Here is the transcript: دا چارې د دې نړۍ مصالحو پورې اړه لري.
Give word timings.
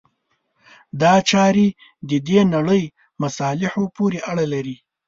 دا 1.01 1.13
چارې 1.29 1.67
د 2.09 2.11
دې 2.27 2.39
نړۍ 2.53 2.83
مصالحو 3.21 3.83
پورې 3.95 4.19
اړه 4.31 4.45
لري. 4.53 4.75